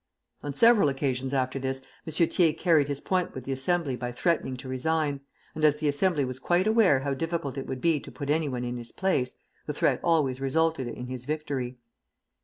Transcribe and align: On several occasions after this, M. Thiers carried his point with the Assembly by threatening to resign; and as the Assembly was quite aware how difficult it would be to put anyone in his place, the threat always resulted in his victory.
On 0.41 0.51
several 0.55 0.89
occasions 0.89 1.31
after 1.31 1.59
this, 1.59 1.85
M. 2.07 2.27
Thiers 2.27 2.55
carried 2.57 2.87
his 2.87 2.99
point 3.01 3.35
with 3.35 3.43
the 3.43 3.51
Assembly 3.51 3.95
by 3.95 4.11
threatening 4.11 4.57
to 4.57 4.67
resign; 4.67 5.19
and 5.53 5.63
as 5.63 5.75
the 5.75 5.87
Assembly 5.87 6.25
was 6.25 6.39
quite 6.39 6.65
aware 6.65 7.01
how 7.01 7.13
difficult 7.13 7.55
it 7.55 7.67
would 7.67 7.81
be 7.81 7.99
to 7.99 8.11
put 8.11 8.31
anyone 8.31 8.63
in 8.63 8.77
his 8.77 8.91
place, 8.91 9.35
the 9.67 9.73
threat 9.73 9.99
always 10.03 10.41
resulted 10.41 10.87
in 10.87 11.05
his 11.05 11.25
victory. 11.25 11.77